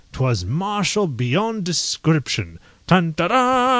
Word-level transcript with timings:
'Twas 0.13 0.43
martial 0.43 1.05
beyond 1.05 1.63
description 1.63 2.57
_tantara! 2.87 3.69